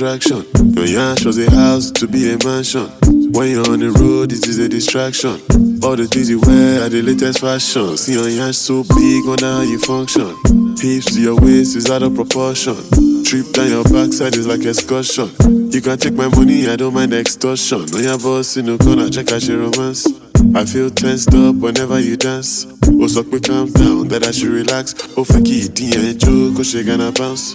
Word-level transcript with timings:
attraction. 0.00 0.46
Your 0.72 0.86
yacht 0.86 1.26
was 1.26 1.36
a 1.36 1.50
house 1.50 1.90
to 1.90 2.08
be 2.08 2.32
a 2.32 2.38
mansion. 2.42 2.88
When 3.36 3.50
you're 3.50 3.68
on 3.68 3.80
the 3.80 3.92
road, 4.00 4.30
this 4.30 4.48
is 4.48 4.58
a 4.58 4.66
distraction. 4.66 5.36
All 5.84 5.94
the 5.94 6.08
things 6.08 6.30
you 6.30 6.40
wear 6.40 6.80
are 6.80 6.88
the 6.88 7.02
latest 7.02 7.40
fashion. 7.40 7.98
See 7.98 8.14
your 8.14 8.28
yacht 8.28 8.54
so 8.54 8.82
big, 8.96 9.28
wonder 9.28 9.44
how 9.44 9.60
you 9.60 9.78
function. 9.78 10.32
Hips 10.80 11.12
to 11.12 11.20
your 11.20 11.36
waist 11.36 11.76
is 11.76 11.90
out 11.90 12.02
of 12.02 12.14
proportion. 12.14 12.80
Trip 13.28 13.44
down 13.52 13.68
your 13.68 13.84
backside 13.84 14.36
is 14.40 14.48
like 14.48 14.64
excursion. 14.64 15.28
You 15.68 15.84
can 15.84 15.98
take 15.98 16.14
my 16.14 16.28
money, 16.32 16.66
I 16.66 16.76
don't 16.76 16.94
mind 16.94 17.12
extortion. 17.12 17.84
On 17.92 18.02
your 18.02 18.16
boss 18.16 18.56
in 18.56 18.72
the 18.72 18.78
corner, 18.80 19.10
check 19.10 19.28
out 19.32 19.44
your 19.44 19.68
romance. 19.68 20.08
I 20.56 20.64
feel 20.64 20.88
tensed 20.88 21.34
up 21.36 21.56
whenever 21.60 22.00
you 22.00 22.16
dance. 22.16 22.64
Oh, 22.88 23.06
so 23.06 23.22
quick, 23.22 23.44
calm 23.44 23.68
down, 23.72 24.08
that 24.08 24.24
I 24.26 24.30
should 24.32 24.48
relax. 24.48 24.96
Oh, 25.16 25.24
fuck 25.24 25.44
it, 25.44 25.76
and 25.76 26.16
joke, 26.16 26.56
oh, 26.56 26.62
she 26.64 26.84
gonna 26.84 27.12
bounce. 27.12 27.52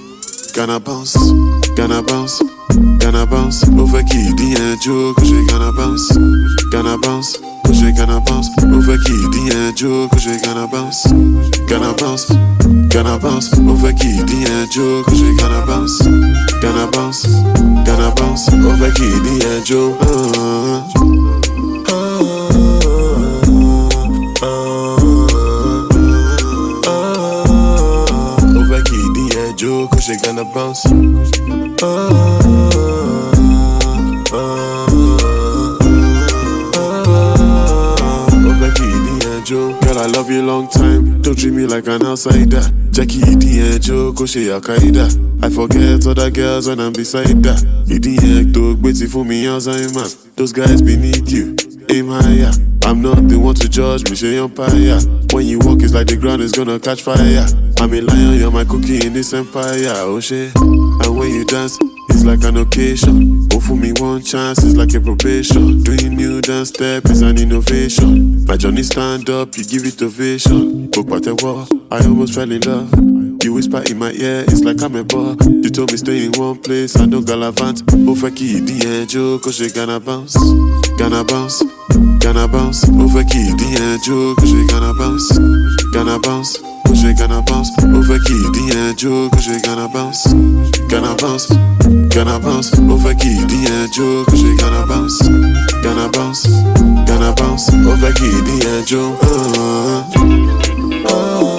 Gonna 0.56 0.80
bounce, 0.80 1.18
gonna 1.76 2.02
bounce, 2.02 2.40
gonna 3.00 3.26
bounce. 3.26 3.68
Over 3.68 4.02
kid, 4.04 4.38
the 4.38 4.78
joke, 4.82 5.20
she 5.26 5.46
gonna 5.52 5.74
bounce. 5.74 6.08
Gonna 6.72 6.98
bounce, 6.98 7.36
she 7.76 7.92
gonna 7.92 8.22
bounce. 8.22 8.48
Over 8.64 8.96
kid, 9.04 9.36
the 9.36 9.74
joke, 9.76 10.18
she 10.18 10.40
gonna 10.40 10.66
bounce. 10.66 11.04
Gonna 11.68 11.94
bounce, 12.00 12.32
gonna 12.88 13.20
bounce. 13.20 13.52
Over 13.60 13.92
kid, 13.92 14.28
the 14.32 14.68
joke, 14.72 15.10
she 15.12 15.36
gonna 15.36 15.66
bounce. 15.68 16.00
Gonna 16.64 16.90
bounce, 16.90 17.26
gonna 17.84 18.16
bounce. 18.16 18.48
Over 18.48 18.92
kid, 18.96 19.24
the 19.28 19.62
joke. 19.66 19.98
Uh, 20.00 21.05
bounce. 30.44 30.84
Girl, 39.86 40.00
I 40.00 40.08
love 40.08 40.30
you 40.30 40.42
long 40.42 40.68
time. 40.68 41.22
Don't 41.22 41.38
treat 41.38 41.54
me 41.54 41.66
like 41.66 41.88
an 41.88 42.04
outsider. 42.06 42.62
Jackie, 42.92 43.20
the 43.20 43.80
joke, 43.82 44.22
oh, 44.22 44.26
she 44.26 44.52
Al 44.52 44.60
Qaeda. 44.60 45.44
I 45.44 45.50
forget 45.50 46.06
other 46.08 46.32
girls 46.32 46.68
when 46.68 46.80
I'm 46.80 46.94
beside 46.94 47.44
that. 47.44 47.62
The 47.86 48.52
dog, 48.52 48.84
waiting 48.84 49.08
for 49.08 49.24
me, 49.24 49.46
Alzheimer. 49.46 50.36
Those 50.36 50.52
guys 50.52 50.82
beneath 50.82 51.32
you. 51.32 51.56
Aim 51.90 52.08
higher. 52.10 52.75
I'm 52.86 53.02
not 53.02 53.28
the 53.28 53.40
one 53.40 53.56
to 53.56 53.68
judge 53.68 54.08
me, 54.10 54.16
she 54.16 54.38
empire. 54.38 55.00
When 55.34 55.48
you 55.48 55.58
walk, 55.58 55.82
it's 55.82 55.96
like 55.96 56.06
the 56.06 56.18
ground 56.18 56.44
is 56.44 56.52
gonna 56.52 56.80
catch 56.80 57.02
fire. 57.02 57.46
I'm 57.80 57.92
a 57.92 58.02
lion, 58.02 58.40
you're 58.40 58.52
my 58.52 58.64
cookie 58.64 59.04
in 59.08 59.14
this 59.14 59.34
empire. 59.34 59.92
Oh 60.06 60.20
shit. 60.20 60.56
And 60.56 61.18
when 61.18 61.34
you 61.34 61.46
dance, 61.46 61.80
it's 62.10 62.24
like 62.24 62.44
an 62.44 62.58
occasion. 62.58 63.48
Oh, 63.52 63.60
for 63.60 63.76
me, 63.76 63.92
one 63.94 64.22
chance 64.22 64.62
is 64.62 64.78
like 64.78 64.94
a 64.94 65.02
probation. 65.02 65.82
Doing 65.82 66.16
new 66.16 66.42
dance 66.42 66.70
step 66.70 67.06
is 67.06 67.24
an 67.24 67.40
innovation. 67.40 68.46
My 68.46 68.56
journey 68.56 68.84
stand 68.84 69.32
up, 69.32 69.58
you 69.58 69.66
give 69.66 69.84
it 69.84 70.00
ovation. 70.04 70.92
Book 70.92 71.10
at 71.10 71.24
the 71.24 71.34
wall, 71.42 71.68
I 71.90 72.06
almost 72.06 72.36
fell 72.36 72.52
in 72.52 72.62
love. 72.62 73.05
Whisper 73.56 73.84
in 73.90 73.98
my 73.98 74.12
ear, 74.12 74.44
it's 74.50 74.66
like 74.66 74.82
I'm 74.84 74.98
a 74.98 75.04
ball. 75.06 75.38
You 75.48 75.70
told 75.70 75.90
me 75.90 75.98
stay 75.98 76.26
in 76.26 76.34
one 76.34 76.60
place, 76.60 76.98
I 76.98 77.06
know 77.06 77.22
galavant. 77.22 77.86
The 77.88 78.86
angel, 78.86 79.40
cause 79.40 79.56
she 79.56 79.70
gonna 79.72 79.98
bounce. 79.98 80.36
Gonna 81.00 81.24
bounce, 81.24 81.64
gonna 82.20 82.50
bounce. 82.50 82.82
The 82.82 83.00
angel, 83.80 84.36
cause 84.36 84.50
she 84.50 84.68
gonna 84.68 84.94
bounce. 84.94 85.32
Gonna 85.94 86.20
bounce, 86.20 86.58
cause 86.84 87.00
she 87.00 87.14
gonna 87.14 87.42
bounce. 87.44 87.74
The 87.78 88.76
angel, 88.76 89.30
cause 89.30 89.46
she 89.46 89.62
gonna 89.62 89.88
bounce. 89.88 90.28
Gonna 90.92 91.16
bounce, 91.16 91.48
gonna 92.14 92.38
bounce. 92.44 92.72
The 92.72 92.92
angel, 93.72 94.26
cause 94.26 94.38
she 94.38 94.52
gonna 94.60 94.86
bounce. 94.86 95.22
Gonna 95.82 96.12
bounce, 96.12 96.44
gonna 97.08 97.32
bounce. 97.40 97.68
The 97.72 98.56
angel. 98.68 99.16
Uh, 101.08 101.55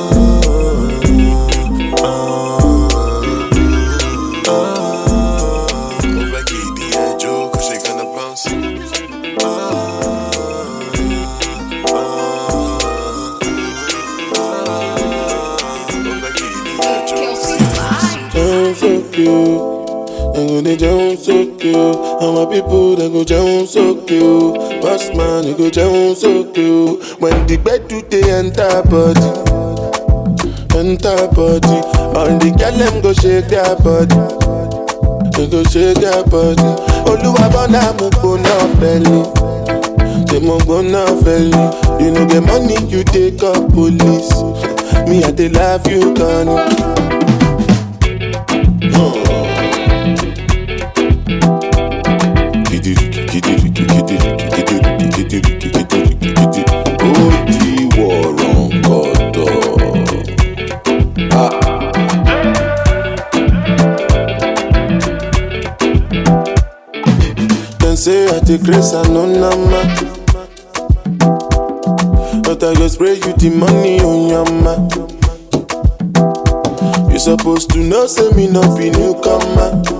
cute. 20.75 20.79
Gonna 20.81 21.15
jump 21.17 21.19
so 21.21 21.57
cute. 21.59 21.77
All 21.77 22.45
my 22.47 22.53
people 22.53 22.97
they 22.97 23.09
go 23.09 23.25
jump 23.25 23.69
so 23.69 23.95
cute. 24.05 24.55
Boss 24.83 25.09
man, 25.15 25.45
you 25.47 25.55
go 25.57 25.71
jẹun 25.71 26.17
so 26.17 26.43
o. 26.43 26.97
When 27.19 27.47
the 27.47 27.57
gbedu 27.59 28.09
dey 28.11 28.31
enter 28.31 28.83
body, 28.91 29.31
enter 30.77 31.29
body. 31.29 31.79
All 32.17 32.39
the 32.39 32.51
girl 32.59 32.77
dem 32.79 33.01
go 33.03 33.13
shake 33.13 33.49
their 33.49 33.77
body, 33.77 34.17
they 35.37 35.49
go 35.51 35.63
shake 35.65 35.99
their 36.01 36.25
body. 36.25 36.83
Olúwa 37.07 37.47
bọ́nà 37.55 37.93
mo 38.01 38.11
gbóná 38.11 38.55
fẹ́lẹ̀, 38.81 39.25
ṣé 40.29 40.41
mo 40.43 40.57
gbóná 40.59 41.05
fẹ́lẹ̀? 41.23 42.01
You 42.01 42.11
no 42.11 42.27
get 42.27 42.43
money, 42.43 42.77
you 42.91 43.03
take 43.05 43.43
up 43.43 43.73
police. 43.73 44.33
Me, 45.09 45.23
I 45.25 45.31
dey 45.31 45.49
love 45.49 45.87
you, 45.87 46.13
Connie. 46.15 47.16
Ó 57.09 57.13
di 57.53 57.73
wọ̀rọ̀ 57.97 58.55
kọ̀dọ̀. 58.87 59.55
Dem 67.81 67.97
say 67.97 68.27
I 68.27 68.41
take 68.41 68.63
grace 68.65 68.93
nama. 68.93 69.81
But 72.43 72.63
I 72.63 72.75
go 72.75 72.89
spray 72.89 73.15
you 73.15 73.33
the 73.41 73.51
money 73.51 74.01
on. 74.01 74.17
You 77.11 77.19
supposed 77.19 77.71
to 77.73 77.79
know, 77.79 78.07
say 78.07 78.31
me 78.37 78.47
not 78.49 78.77
be 78.79 78.91
newcomer. 78.91 79.96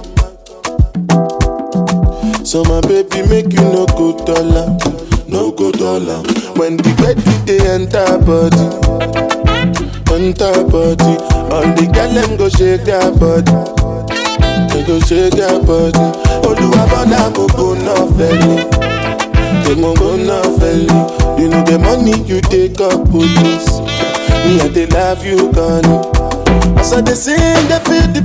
So 2.57 2.65
my 2.65 2.81
baby 2.81 3.21
make 3.29 3.53
you 3.53 3.61
no 3.69 3.85
go 3.85 4.17
dollar, 4.25 4.73
no 5.29 5.53
go 5.53 5.71
dollar. 5.71 6.23
When 6.57 6.79
the 6.79 6.89
bed 6.97 7.19
they 7.45 7.61
enter 7.69 8.17
body, 8.25 8.65
enter 10.09 10.65
body. 10.65 11.21
All 11.53 11.69
the 11.77 11.85
girl 11.93 12.09
them 12.17 12.39
go 12.41 12.49
shake 12.49 12.89
their 12.89 13.13
body, 13.13 13.53
they 14.73 14.87
go 14.89 14.99
shake 15.01 15.35
their 15.37 15.61
body. 15.69 16.01
Olúwa 16.49 16.87
bọ́dà 16.89 17.29
mo 17.37 17.45
gbóná 17.53 17.95
fẹ́lẹ̀, 18.17 18.65
ṣé 19.65 19.73
mo 19.77 19.93
gbóná 19.93 20.41
fẹ́lẹ̀? 20.59 21.39
You 21.39 21.49
know 21.51 21.63
the 21.63 21.79
money 21.79 22.17
you 22.25 22.41
take 22.41 22.81
up 22.81 23.05
police, 23.11 23.69
me 24.49 24.61
I 24.65 24.69
dey 24.73 24.87
love 24.87 25.23
you 25.27 25.53
Connie. 25.53 26.81
As 26.81 26.95
I 26.95 27.03
dey 27.03 27.15
sing, 27.15 27.69
they 27.69 27.81
feel 27.85 28.09
the. 28.17 28.23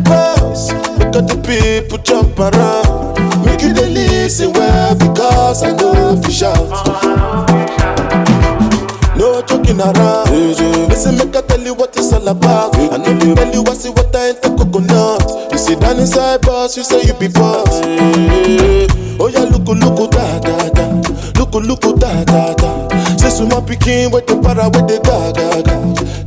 Look 1.00 1.16
at 1.18 1.28
the 1.28 1.36
people 1.44 1.98
jump 1.98 2.40
around. 2.40 3.01
Make 3.62 3.70
you 3.70 3.74
dey 3.76 3.90
listen 3.94 4.54
well 4.54 4.96
because 4.96 5.62
I 5.64 5.72
know 5.76 6.20
fi 6.24 6.32
shout. 6.32 6.68
No 9.16 9.40
joking 9.44 9.80
around. 9.80 10.32
Listen, 10.90 11.16
make 11.18 11.36
I 11.36 11.42
tell 11.42 11.60
you 11.62 11.76
what 11.76 11.96
it's 11.96 12.12
all 12.12 12.28
about. 12.28 12.76
I 12.76 12.98
know 12.98 13.12
you 13.24 13.36
tell 13.36 13.54
you 13.54 13.64
I 13.64 13.74
see 13.76 13.90
what 13.92 14.16
I 14.16 14.30
ain't 14.30 14.42
the 14.42 14.50
coconut. 14.58 15.52
You 15.52 15.58
sit 15.60 15.80
down 15.80 16.00
inside 16.00 16.42
boss, 16.42 16.76
you 16.76 16.84
say 16.84 17.04
you 17.04 17.14
be 17.14 17.28
boss. 17.28 17.68
Oh 19.22 19.30
yeah, 19.32 19.46
look, 19.46 19.68
look, 19.68 20.10
da 20.10 20.40
da 20.40 20.70
da. 20.70 20.86
Look, 21.38 21.54
look, 21.54 22.00
da 22.00 22.24
da 22.24 22.56
da. 22.56 23.18
Say 23.18 23.30
suma 23.30 23.62
pikin 23.62 24.12
with 24.12 24.26
the 24.26 24.42
para 24.42 24.70
with 24.70 24.88
the 24.88 24.98
ga 25.06 25.32
ga 25.38 25.62
ga. 25.62 25.76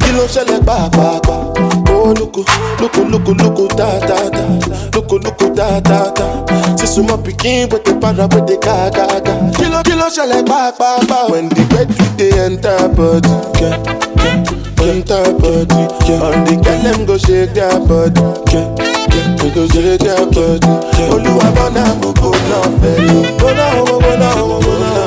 Kilo 0.06 0.26
ṣẹlẹ̀ 0.28 0.62
pàápàá. 0.62 1.50
Oh 1.90 2.14
look, 2.14 2.36
look, 2.78 2.96
look, 3.10 3.26
look, 3.26 3.76
da 3.76 3.98
da 4.06 4.30
da. 4.30 4.44
Loko 4.94 5.18
loko 5.18 5.48
da 5.54 5.80
da 5.80 6.10
da 6.10 6.76
Se 6.76 6.86
souman 6.86 7.22
pikin 7.22 7.68
bote 7.68 7.92
para 8.00 8.28
bote 8.28 8.56
ga 8.62 8.90
ga 8.90 9.06
ga 9.20 9.34
Kilo 9.56 9.82
kilo 9.82 10.08
chale 10.10 10.42
ba 10.46 10.72
ba 10.78 10.98
ba 11.08 11.26
When 11.30 11.48
the 11.48 11.62
wet 11.74 11.88
with 11.88 12.16
the 12.16 12.28
enter 12.44 12.88
body. 12.94 13.28
Yeah, 13.60 13.76
yeah, 14.22 14.84
Enter 14.84 15.32
body. 15.40 15.82
Yeah. 16.06 16.20
All 16.22 16.36
the 16.44 16.54
girl 16.62 16.82
them 16.84 17.06
go 17.06 17.16
shake 17.18 17.54
their 17.54 17.72
body. 17.80 18.20
Yeah, 18.52 18.68
yeah. 18.78 19.36
They 19.40 19.50
go 19.54 19.66
shake 19.66 20.00
their 20.00 20.26
body. 20.28 20.68
Yeah. 20.68 21.14
Oluwa 21.14 21.48
bona 21.56 21.84
mo 22.00 22.12
bona 22.12 22.58
fe. 22.78 22.92
Bona 23.40 23.64
homo 23.74 23.96
bona 24.00 24.28
homo 24.36 24.60
bona. 24.60 25.03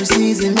Every 0.00 0.16
season, 0.16 0.59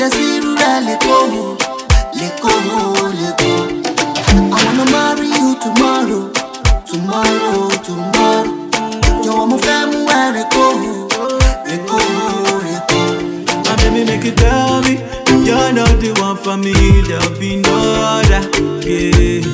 Lè 0.00 0.08
kó, 0.08 1.16
lè 2.16 2.26
kó. 2.40 2.48
I 4.32 4.64
wanna 4.64 4.84
marry 4.90 5.26
you 5.28 5.54
tomorrow. 5.60 6.30
Tomorrow, 6.88 7.68
tomorrow. 7.86 8.54
Jọ̀wọ́ 9.24 9.46
mo 9.50 9.56
fẹ́ 9.64 9.80
mú. 9.90 9.98
Lè 10.36 10.42
kó, 10.54 10.64
lè 11.68 11.76
kó. 11.88 11.98
My 13.66 13.74
baby 13.80 14.00
make 14.08 14.24
you 14.24 14.32
tell 14.42 14.80
me 14.86 14.94
you're 15.46 15.72
not 15.72 15.92
the 16.00 16.10
one 16.26 16.36
for 16.44 16.56
me, 16.56 16.72
there'll 17.06 17.38
be 17.38 17.56
no 17.56 17.76
other. 18.16 18.42
Yeah, 18.88 19.44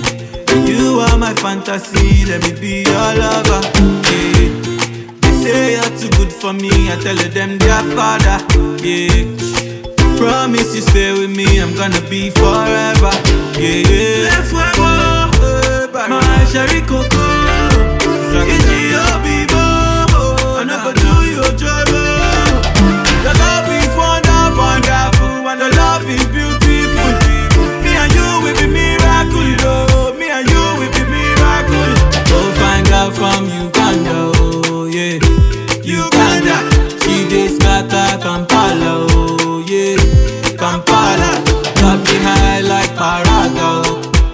you 0.69 1.01
are 1.01 1.19
my 1.19 1.35
fantasy, 1.43 2.25
let 2.29 2.41
me 2.45 2.53
be 2.61 2.85
your 2.91 3.11
lover. 3.21 3.63
Yeah, 4.11 4.49
they 5.23 5.33
say 5.43 5.73
you're 5.75 5.93
too 5.99 6.09
good 6.17 6.33
for 6.33 6.53
me, 6.53 6.71
I 6.93 6.97
tell 7.03 7.17
them 7.37 7.59
their 7.59 7.83
father. 7.97 8.39
Yeah, 8.81 9.27
promise 10.17 10.75
you 10.75 10.83
stay 10.83 11.13
with 11.13 11.35
me, 11.37 11.61
I'm 11.61 11.75
gonna 11.75 12.01
be 12.09 12.31
forever. 12.31 13.13
Yeah, 13.61 13.85
yeah. 13.89 14.33
Eh, 14.33 16.09
my 16.09 16.45
Sherry 16.51 16.81
Coco, 16.83 17.46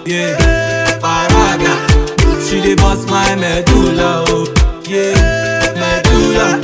yeah. 0.05 0.99
Paraga, 1.01 1.73
she 2.45 2.61
dey 2.61 2.75
bust 2.75 3.07
my 3.09 3.35
medulla, 3.35 4.23
oh, 4.27 4.45
yeah, 4.87 5.73
medulla. 5.81 6.61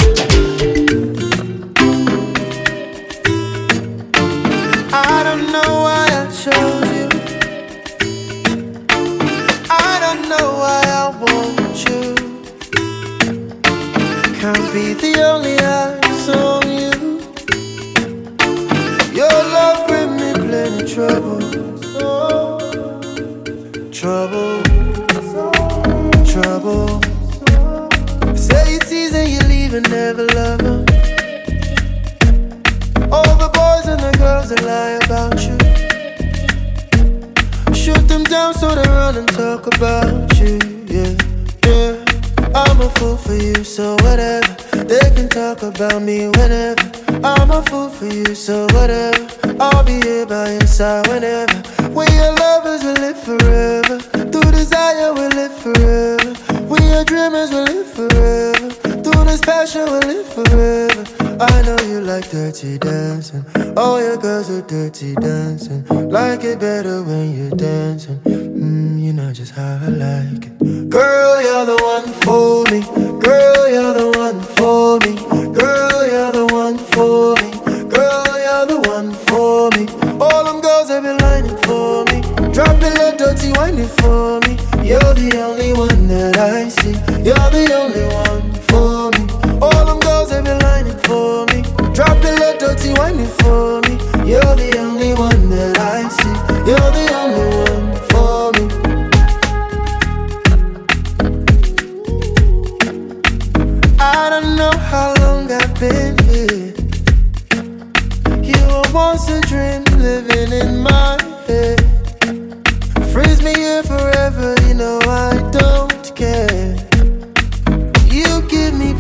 I 4.92 5.24
don't 5.24 5.52
know 5.52 5.72
why 5.86 6.06
I 6.22 6.26
chose 6.42 6.90
you. 6.98 7.10
I 9.70 9.92
don't 10.04 10.24
know 10.30 10.48
why 10.62 10.82
I 11.02 11.06
want 11.24 11.78
you. 11.88 12.16
Can't 14.40 14.68
be 14.74 14.94
the 14.94 15.14
only 15.32 15.58
other. 15.60 15.89
Trouble, 24.00 24.64
trouble. 26.24 27.02
Say 28.34 28.64
it's 28.78 28.94
easy, 28.94 29.32
you 29.32 29.42
leave 29.50 29.74
and 29.74 29.90
never 29.90 30.26
love 30.28 30.62
her. 30.62 30.86
All 33.12 33.36
the 33.36 33.50
boys 33.52 33.88
and 33.92 34.00
the 34.00 34.16
girls 34.18 34.48
that 34.52 34.64
lie 34.64 35.00
about 35.04 35.36
you. 35.44 35.58
Shoot 37.76 38.08
them 38.08 38.24
down 38.24 38.54
so 38.54 38.74
they 38.74 38.88
run 38.88 39.18
and 39.18 39.28
talk 39.28 39.68
about 39.68 40.40
you. 40.40 40.60
Yeah, 40.88 41.14
yeah. 41.66 42.06
I'm 42.56 42.80
a 42.80 42.90
fool 42.92 43.18
for 43.18 43.34
you, 43.34 43.66
so 43.66 43.96
whatever. 43.96 44.56
They 44.92 45.12
can 45.14 45.28
talk 45.28 45.62
about 45.62 46.02
me 46.02 46.30
whenever. 46.30 46.99
I'm 47.24 47.52
a 47.52 47.62
fool 47.64 47.90
for 47.90 48.06
you, 48.06 48.34
so 48.34 48.66
whatever. 48.74 49.28
I'll 49.60 49.84
be 49.84 50.00
here 50.02 50.26
by 50.26 50.52
your 50.54 50.68
side 50.68 51.08
whenever. 51.08 51.62
We 51.90 52.06
are 52.06 52.34
lovers, 52.36 52.84
we 52.84 52.94
live 52.94 53.20
forever. 53.22 54.00
Through 54.00 54.52
desire, 54.52 55.14
we 55.14 55.28
live 55.28 55.56
forever. 55.58 56.34
We 56.64 56.80
are 56.94 57.04
dreamers, 57.04 57.52
we 57.52 57.60
live 57.60 57.88
forever. 57.92 58.49
This 59.30 59.42
passion, 59.42 59.86
we 59.86 60.00
live 60.12 60.28
forever. 60.34 61.06
I 61.40 61.62
know 61.62 61.78
you 61.86 62.02
like 62.02 62.32
dirty 62.32 62.80
dancing. 62.80 63.46
All 63.78 64.02
your 64.02 64.18
girls 64.18 64.50
are 64.50 64.64
dirty 64.64 65.14
dancing. 65.14 65.86
Like 66.10 66.44
it 66.44 66.60
better 66.60 67.04
when 67.04 67.38
you're 67.38 67.52
dancing. 67.52 68.18
Mm, 68.26 69.00
you 69.00 69.14
know 69.14 69.32
just 69.32 69.52
how 69.52 69.78
I 69.84 69.90
like 69.90 70.46
it. 70.48 70.90
Girl, 70.90 71.42
you're 71.44 71.66
the 71.68 71.78
one 71.78 72.10
for 72.26 72.64
me. 72.72 72.82
Girl, 73.22 73.70
you're 73.70 73.94
the 73.94 74.10
one 74.18 74.42
for 74.58 74.98
me. 75.06 75.14
Girl, 75.54 76.08
you're 76.10 76.32
the 76.32 76.48
one 76.52 76.80
for 76.80 77.36
me. 77.36 77.52
Girl, 77.88 78.34
you're 78.46 78.66
the 78.66 78.80
one 78.90 79.14
for 79.30 79.70
me. 79.78 79.86
All 80.20 80.44
them 80.44 80.60
girls 80.60 80.90
have 80.90 81.04
been 81.04 81.20
lining 81.20 81.58
for 81.68 82.04
me. 82.10 82.22
Drop 82.52 82.82
it, 82.82 82.98
let 82.98 83.20
dirty 83.20 83.52
whining 83.52 83.90
for 84.02 84.40
me. 84.50 84.58
You're 84.84 85.14
the 85.14 85.40
only 85.46 85.74
one 85.74 86.08
that 86.08 86.36
I 86.36 86.68
see. 86.68 86.94
You're 87.22 87.52
the 87.54 87.70
only 87.78 88.06
one 88.16 88.59
for 91.10 91.46
me. 91.48 91.64
Drop 91.96 92.16
the 92.22 92.32
let 92.40 92.60
dirty 92.60 92.92
whining 92.94 93.32
for 93.42 93.82
me. 93.88 93.96
You're 94.30 94.56
the 94.64 94.70
only 94.78 95.14
one 95.28 95.50
that 95.50 95.76
I 95.96 96.00
see. 96.18 96.36
You're 96.70 96.92
the 97.00 97.06
only 97.22 97.48
one 97.68 97.88
for 98.10 98.38
me. 98.56 98.64
I 104.00 104.30
don't 104.34 104.56
know 104.56 104.76
how 104.92 105.10
long 105.24 105.52
I've 105.52 105.74
been 105.80 106.16
here. 106.30 106.74
You 108.50 108.62
were 108.72 108.90
once 108.94 109.28
a 109.30 109.42
dream 109.50 109.84
living 109.98 110.52
in 110.62 110.72
my 110.84 111.18
head. 111.48 111.89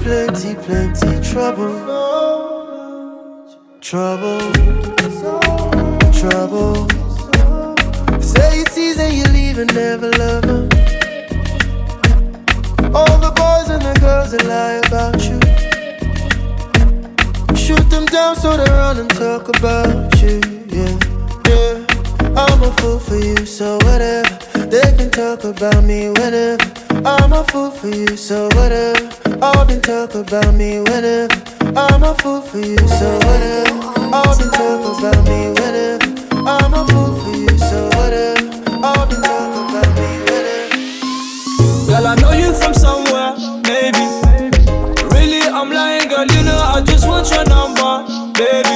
Plenty, 0.10 0.56
plenty 0.56 1.22
trouble. 1.22 1.75
Trouble, 3.80 4.39
trouble. 6.20 6.89
Say 8.20 8.62
it's 8.62 8.75
easy, 8.75 9.18
you 9.18 9.25
leave 9.25 9.60
and 9.60 9.72
never 9.75 10.10
love. 10.24 10.46
All 12.98 13.18
the 13.25 13.32
boys 13.42 13.70
and 13.70 13.84
the 13.89 13.96
girls 14.01 14.32
that 14.32 14.46
lie 14.54 14.82
about 14.88 15.20
you. 15.30 15.39
Shoot 17.56 17.88
them 17.92 18.06
down 18.06 18.36
so 18.36 18.58
they 18.58 18.72
run 18.72 18.98
and 18.98 19.10
talk 19.12 19.48
about 19.58 20.20
you. 20.24 20.42
Yeah, 20.78 20.98
yeah. 21.50 21.86
I'm 22.36 22.63
a 22.63 22.72
fool 22.78 22.98
for 22.98 23.16
you, 23.16 23.46
so 23.46 23.78
whatever. 23.86 24.36
They 24.74 24.89
can 24.98 25.12
talk 25.12 25.44
about 25.44 25.84
me 25.84 26.10
whenever. 26.10 26.66
I'm 27.06 27.32
a 27.32 27.44
fool 27.51 27.70
for 27.70 27.89
you, 27.89 28.18
so 28.18 28.50
whatever. 28.56 29.29
All 29.41 29.65
been 29.65 29.79
talk 29.81 30.15
about 30.15 30.53
me 30.53 30.79
whenever. 30.81 31.34
I'm 31.62 32.03
a 32.03 32.13
fool 32.15 32.41
for 32.41 32.58
you, 32.58 32.77
so 32.77 33.13
whatever. 33.24 33.79
All 34.13 34.38
been 34.38 34.51
talk 34.51 35.00
about 35.00 35.24
me 35.27 35.51
whenever. 35.55 36.08
I'm 36.36 36.74
a 36.74 36.86
fool 36.88 37.15
for 37.22 37.31
you, 37.38 37.58
so 37.58 37.86
whatever. 37.96 38.50
All 38.84 39.05
been 39.08 39.22
talk 39.22 39.51
about 39.63 39.88
me 39.96 40.10
whenever. 40.27 40.75
Girl, 41.88 42.08
I 42.08 42.15
know 42.19 42.34
you 42.34 42.53
from 42.53 42.74
somewhere, 42.74 43.31
maybe. 43.63 44.03
Really, 45.15 45.41
I'm 45.48 45.72
lying, 45.72 46.10
girl. 46.10 46.25
You 46.27 46.43
know 46.43 46.60
I 46.60 46.81
just 46.86 47.08
want 47.08 47.31
your 47.31 47.46
number, 47.46 48.03
baby. 48.36 48.75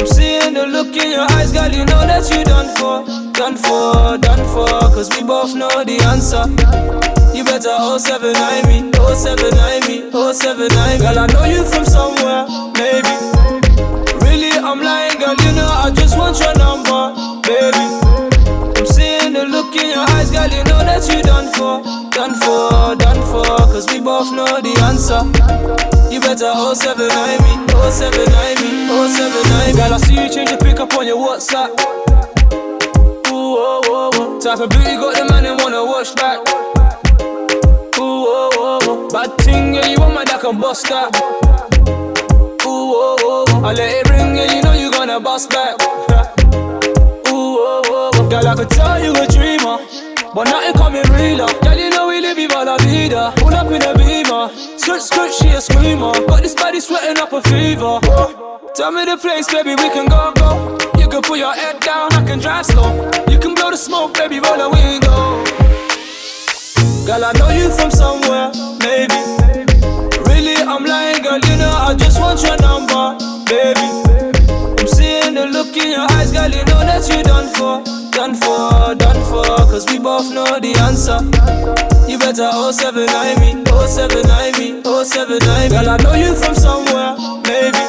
I'm 0.00 0.06
seeing 0.06 0.54
the 0.54 0.66
look 0.66 0.96
in 0.96 1.10
your 1.10 1.30
eyes, 1.32 1.52
girl. 1.52 1.68
You 1.70 1.84
know 1.84 2.06
that 2.06 2.24
you 2.30 2.42
done 2.44 2.74
for, 2.76 3.04
done 3.34 3.56
for, 3.56 4.16
done 4.16 4.46
for. 4.48 4.66
Cause 4.96 5.10
we 5.14 5.22
both 5.26 5.54
know 5.54 5.84
the 5.84 6.00
answer. 6.08 7.07
You 7.38 7.44
better 7.44 7.70
079 7.70 8.66
me, 8.66 8.90
079 8.90 9.86
me, 9.86 10.10
079. 10.10 10.98
Girl, 10.98 11.18
I 11.22 11.26
know 11.30 11.46
you 11.46 11.62
from 11.62 11.84
somewhere, 11.86 12.50
maybe. 12.74 13.14
Really, 14.26 14.50
I'm 14.58 14.82
lying, 14.82 15.14
girl. 15.22 15.38
You 15.46 15.54
know 15.54 15.70
I 15.70 15.94
just 15.94 16.18
want 16.18 16.34
your 16.42 16.50
number, 16.58 17.14
baby. 17.46 17.78
I'm 18.74 18.82
seeing 18.90 19.38
the 19.38 19.46
look 19.46 19.70
in 19.78 19.86
your 19.86 20.02
eyes, 20.18 20.34
girl. 20.34 20.50
You 20.50 20.66
know 20.66 20.82
that 20.82 21.06
you 21.06 21.22
done 21.22 21.46
for, 21.54 21.78
done 22.10 22.34
for, 22.42 22.98
done 22.98 23.22
for. 23.30 23.46
Cause 23.70 23.86
we 23.86 24.00
both 24.02 24.34
know 24.34 24.58
the 24.58 24.74
answer. 24.90 25.22
You 26.10 26.18
better 26.18 26.50
079 26.50 27.06
me, 27.06 27.54
079 27.70 28.34
me, 28.66 28.90
079. 29.14 29.78
Girl, 29.78 29.94
I 29.94 29.98
see 30.02 30.18
you 30.18 30.26
change 30.26 30.50
your 30.50 30.58
pick 30.58 30.80
up 30.80 30.92
on 30.98 31.06
your 31.06 31.22
WhatsApp. 31.22 31.70
Ooh, 33.30 33.54
oh, 33.62 33.80
oh, 33.86 34.10
oh. 34.18 34.40
Type 34.42 34.58
of 34.58 34.70
beauty 34.70 34.98
got 34.98 35.14
the 35.14 35.24
man 35.30 35.46
and 35.46 35.54
wanna 35.62 35.86
watch 35.86 36.10
back. 36.18 36.42
Oh, 38.10 38.48
oh. 38.82 39.08
Bad 39.10 39.36
thing, 39.38 39.74
yeah, 39.74 39.86
you 39.86 39.98
want 40.00 40.14
my 40.14 40.24
that 40.24 40.40
can 40.40 40.58
bust 40.58 40.88
that. 40.88 41.12
Ooh, 42.64 42.96
oh, 42.96 43.16
oh. 43.20 43.62
I 43.64 43.72
let 43.74 43.92
it 43.92 44.08
ring, 44.08 44.36
yeah, 44.36 44.54
you 44.54 44.62
know 44.62 44.72
you 44.72 44.90
gonna 44.90 45.20
bust 45.20 45.50
back. 45.50 45.76
Ooh, 47.28 47.60
oh, 47.60 47.82
oh. 47.84 48.28
Girl, 48.30 48.48
I 48.48 48.54
could 48.54 48.70
tell 48.70 49.02
you 49.02 49.12
a 49.12 49.26
dreamer. 49.28 49.76
But 50.34 50.44
nothing 50.48 50.72
coming 50.74 51.04
realer. 51.12 51.52
Girl, 51.60 51.76
you 51.76 51.90
know 51.90 52.08
we 52.08 52.20
live 52.20 52.36
viva 52.36 52.64
la 52.64 52.78
vida. 52.78 53.32
Pull 53.36 53.52
up 53.54 53.70
in 53.72 53.82
a 53.82 53.92
beamer. 53.92 54.48
Skirt, 54.78 55.02
skirt, 55.02 55.32
she 55.34 55.48
a 55.48 55.60
screamer. 55.60 56.12
Got 56.26 56.42
this 56.42 56.54
body 56.54 56.80
sweating 56.80 57.18
up 57.18 57.32
a 57.34 57.42
fever. 57.42 58.00
Tell 58.74 58.92
me 58.92 59.04
the 59.04 59.18
place, 59.20 59.52
baby, 59.52 59.70
we 59.76 59.88
can 59.92 60.08
go, 60.08 60.32
go. 60.32 60.78
You 60.98 61.08
can 61.08 61.20
put 61.20 61.38
your 61.38 61.52
head 61.52 61.80
down, 61.80 62.12
I 62.14 62.24
can 62.24 62.38
drive 62.38 62.64
slow. 62.64 63.10
You 63.28 63.38
can 63.38 63.54
blow 63.54 63.70
the 63.70 63.76
smoke, 63.76 64.14
baby, 64.14 64.40
roll 64.40 64.56
the 64.56 64.70
window. 64.70 65.44
Girl, 67.08 67.24
I 67.24 67.32
know 67.40 67.48
you 67.48 67.70
from 67.72 67.90
somewhere, 67.90 68.52
maybe. 68.84 69.16
Really, 70.28 70.60
I'm 70.60 70.84
lying, 70.84 71.22
girl, 71.22 71.40
you 71.40 71.56
know 71.56 71.72
I 71.72 71.96
just 71.96 72.20
want 72.20 72.42
your 72.44 72.60
number, 72.60 73.16
baby. 73.48 73.80
I'm 74.76 74.84
seeing 74.86 75.32
the 75.32 75.48
look 75.48 75.72
in 75.72 75.88
your 75.88 76.04
eyes, 76.20 76.32
girl, 76.36 76.52
you 76.52 76.60
know 76.68 76.84
that 76.84 77.08
you 77.08 77.24
done 77.24 77.48
for, 77.56 77.80
done 78.12 78.36
for, 78.36 78.92
done 78.94 79.24
for. 79.24 79.40
Cause 79.72 79.88
we 79.88 79.98
both 79.98 80.28
know 80.36 80.60
the 80.60 80.76
answer. 80.84 81.16
You 82.04 82.20
better 82.20 82.52
079 82.52 83.40
me, 83.40 83.64
079 83.64 84.60
me, 84.60 84.84
079 84.84 85.72
Girl, 85.72 85.88
I 85.88 85.96
know 86.04 86.12
you 86.12 86.36
from 86.36 86.52
somewhere, 86.52 87.16
maybe. 87.48 87.88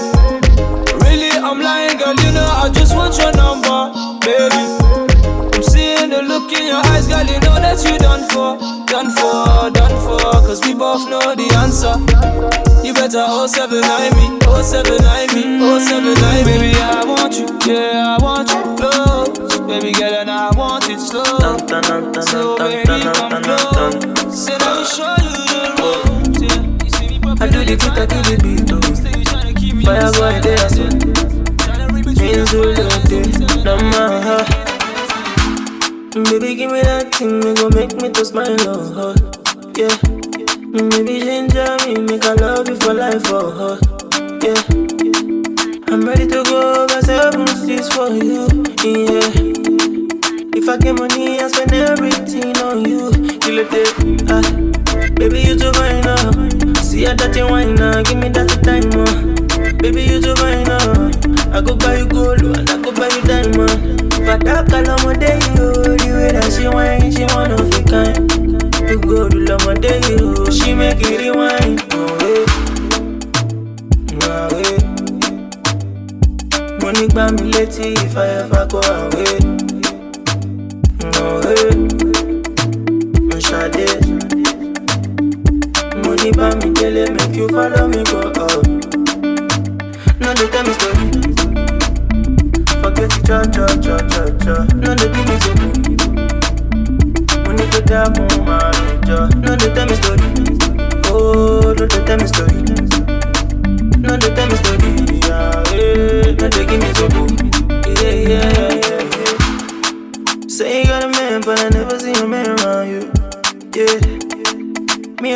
Really, 1.04 1.36
I'm 1.36 1.60
lying, 1.60 2.00
girl, 2.00 2.16
you 2.24 2.32
know 2.32 2.48
I 2.48 2.72
just 2.72 2.96
want 2.96 3.20
your 3.20 3.36
number, 3.36 3.92
baby. 4.24 4.64
I'm 5.52 5.64
seeing 5.64 6.08
the 6.08 6.24
look 6.24 6.56
in 6.56 6.72
your 6.72 6.80
eyes, 6.96 7.04
girl, 7.12 7.28
you 7.28 7.36
know 7.44 7.60
that 7.60 7.84
you 7.84 8.00
done 8.00 8.24
for. 8.32 8.78
Cause 10.50 10.65
we 10.65 10.74
both 10.74 11.06
know 11.08 11.22
the 11.38 11.46
answer. 11.62 11.94
You 12.82 12.89
better 12.98 13.22
079 13.22 13.86
me, 14.18 14.34
079 14.41 15.29
me, 15.38 15.62
079 15.62 16.41
Baby, 16.41 16.74
I 16.74 17.06
want 17.06 17.38
you, 17.38 17.46
yeah, 17.70 18.18
I 18.18 18.24
want 18.24 18.50
you 18.50 18.58
close. 18.74 19.29
Baby 19.70 19.94
girl, 19.94 20.10
and 20.10 20.32
I 20.32 20.50
want 20.58 20.89
it 20.89 20.98
slow. 20.98 21.22
So 22.25 22.58
baby, 22.58 22.82
come 22.89 23.38
close. 23.46 23.94
Say, 24.34 24.58
let 24.58 24.74
me 24.74 24.89
show 24.89 25.13
you 25.22 25.38
the 25.38 25.70
ropes, 25.77 26.41
yeah. 26.41 26.65
You 26.82 26.89
see 26.98 27.22
me 27.22 27.29
I 27.29 27.46
do 27.46 27.62
the 27.62 27.77
quick, 27.77 28.01
I 28.01 28.10
do 28.10 28.18
the 28.25 28.34
beat, 28.41 28.74
oh. 28.74 28.82
Fire 29.86 30.41
there, 30.41 30.65
so. 30.65 30.82
Means 32.18 32.58
all 32.58 32.74
the 32.74 32.89
day, 33.06 33.29
no 33.62 33.77
matter. 33.77 34.41
Baby, 36.25 36.56
give 36.56 36.72
me 36.72 36.82
that 36.82 37.13
thing, 37.13 37.38
me 37.38 37.53
go 37.53 37.70
make 37.70 37.94
me 38.01 38.10
to 38.10 38.25
smile, 38.25 38.58
oh. 38.65 39.13
yeah. 39.77 40.28
Maybe 40.72 41.20
ginger 41.20 41.78
me, 41.88 41.96
make 42.02 42.24
I 42.26 42.34
love 42.36 42.70
you 42.70 42.76
for 42.78 42.94
life, 42.94 43.24
oh, 43.28 43.52
oh. 43.58 43.80
yeah. 44.44 44.62
I'm 45.92 46.06
ready 46.06 46.28
to 46.28 46.44
go 46.44 46.84
over 46.84 47.02
seven 47.02 47.48
seas 47.48 47.92
for 47.92 48.10
you, 48.10 48.46
yeah. 48.86 49.26
If 50.56 50.70
I 50.70 50.78
get 50.78 50.94
money, 50.96 51.40
I 51.40 51.48
spend 51.48 51.74
everything 51.74 52.56
on 52.58 52.88
you. 52.88 53.10
Kill 53.40 53.60
it, 53.60 53.74
ah. 54.30 54.42
Baby, 55.16 55.42
you 55.42 55.58
too 55.58 55.72
fine 55.74 56.02
now. 56.02 56.82
See 56.82 57.06
how 57.06 57.16
you 57.34 57.48
wine 57.50 57.74
now, 57.76 58.04
give 58.04 58.18
me 58.18 58.30
that 58.30 58.50
time, 58.64 58.92
uh. 58.94 59.09
Létí 78.20 78.50
if 78.50 79.08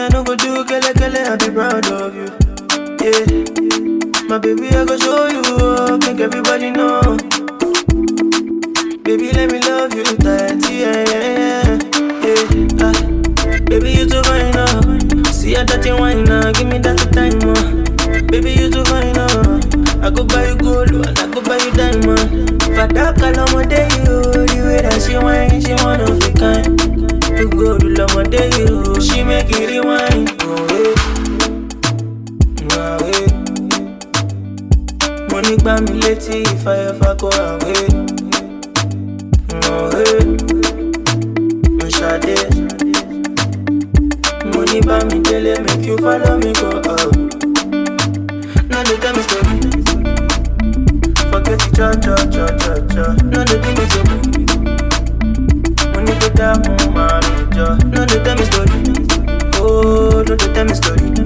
I 0.03 0.09
no 0.11 0.23
go 0.23 0.35
do 0.35 0.63
kele 0.65 0.93
kele, 0.93 1.19
I 1.23 1.35
be 1.37 1.49
proud 1.49 1.85
of 1.91 2.15
you. 2.15 2.27
Yeah. 3.03 4.27
My 4.27 4.37
baby, 4.37 4.69
I 4.69 4.85
go 4.85 4.97
show 4.97 5.27
you 5.27 5.41
up, 5.41 5.99
make 6.01 6.19
everybody 6.19 6.71
know. 6.71 7.17
Baby, 9.03 9.31
let 9.33 9.51
me 9.51 9.59
love 9.61 9.93
you 9.93 10.03
tight, 10.03 10.63
yeah, 10.69 11.03
yeah, 11.11 11.23
yeah. 11.37 11.79
yeah. 12.23 12.83
Ah. 12.83 12.93
Baby, 13.69 13.91
you 13.91 14.05
too 14.07 14.21
fine 14.23 14.51
now. 14.51 14.81
See 15.31 15.53
how 15.53 15.63
that 15.65 15.83
you 15.85 15.95
wine 15.97 16.23
now, 16.25 16.51
give 16.51 16.67
me 16.67 16.79
that 16.79 16.99
time, 17.13 17.39
uh. 17.47 18.27
Baby, 18.31 18.51
you 18.53 18.69
too 18.69 18.83
fine 18.85 19.13
now. 19.13 19.59
I 20.05 20.09
go 20.09 20.23
buy 20.25 20.47
you 20.49 20.55
gold 20.57 20.91
and 20.91 21.19
I 21.19 21.27
go 21.31 21.41
buy 21.41 21.57
you 21.57 21.71
diamond. 21.71 22.49
Fàdákà 22.75 23.29
lọmọdé 23.37 23.87
yìí 23.91 24.09
o, 24.09 24.21
the 24.47 24.59
way 24.65 24.81
that 24.81 24.99
she 25.01 25.15
whine, 25.17 25.61
she 25.61 25.73
wanna 25.83 26.07
fi 26.19 26.31
kind. 26.33 27.22
Too 27.43 27.49
good 27.59 27.81
lọmọdé 27.97 28.41
yìí 28.55 28.65
o, 28.91 28.99
she 29.05 29.19
make 29.29 29.49
it 29.59 29.69
rewind. 29.69 30.27
Mo 35.29 35.37
ní 35.41 35.55
gbá 35.61 35.73
mi 35.81 35.93
létí 36.01 36.37
if 36.53 36.65
I 36.67 36.75
ever 36.89 37.15
go 37.19 37.29
away. 37.47 37.83
Oh, 39.67 39.89
eh. 40.03 40.23
Mo 41.77 41.85
ṣàdé. 41.97 42.35
Mo 44.53 44.61
ní 44.71 44.79
bá 44.87 44.97
mi 45.09 45.19
délé, 45.27 45.53
make 45.65 45.85
you 45.87 45.97
follow 45.97 46.37
me 46.37 46.51
go 46.59 46.69
up. 46.93 47.11
No 48.71 48.77
dey 48.87 48.97
tell 49.03 49.13
me 49.15 49.21
story. 49.27 49.57
Forget 51.29 51.59
the 51.59 51.69
cha 51.75 51.87
cha 52.03 52.15
cha 52.33 52.45
cha 52.61 52.73
cha. 52.93 53.05
No 53.31 53.43
dey 53.43 53.59
give 53.63 53.77
me 53.77 53.85
story. 53.89 54.22
No 56.35 58.05
dey 58.05 58.23
tell 58.23 58.35
me 58.35 58.45
story. 58.45 58.83
Oh, 59.55 60.23
dey 60.35 60.53
tell 60.53 60.65
me 60.65 60.73
story. 60.73 61.22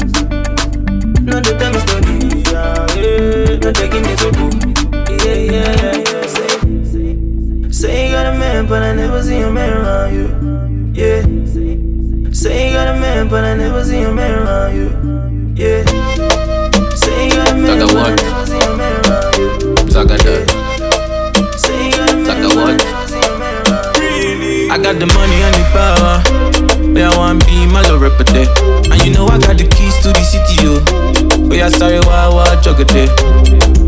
I 31.63 31.69
sorry, 31.69 31.99
why, 32.05 32.29
why, 32.29 32.61
juggle 32.61 32.85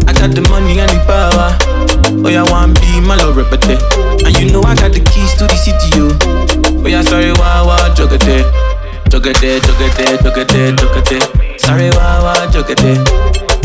I 0.08 0.14
got 0.14 0.34
the 0.34 0.42
money 0.50 0.80
and 0.80 0.90
the 0.90 1.00
power. 1.06 1.54
Where 2.18 2.42
I 2.42 2.44
want 2.50 2.80
be 2.82 3.00
my 3.00 3.16
love 3.16 3.36
repeté. 3.38 3.78
And 4.26 4.34
you 4.40 4.52
know 4.52 4.64
I 4.64 4.74
got 4.74 4.92
the 4.92 5.00
keys 5.00 5.38
to 5.38 5.46
the 5.46 5.54
city, 5.54 5.94
yo. 5.94 6.10
Where 6.82 6.98
I 6.98 7.04
sorry, 7.04 7.32
why, 7.38 7.62
why, 7.62 7.94
juggle 7.94 8.18
Juggle 9.10 9.34
juggle 9.34 9.60
juggle 10.18 10.46
juggle 10.50 11.22
Sorry, 11.60 11.90
why, 11.94 12.20
why, 12.26 12.50
juggle 12.50 12.74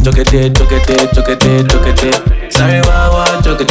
Juggle 0.05 0.25
juggle 0.25 0.81
juggle 1.17 1.37
juggle 1.64 2.51
Sorry, 2.53 2.81
why, 2.85 3.09
why, 3.09 3.40
juggle 3.40 3.64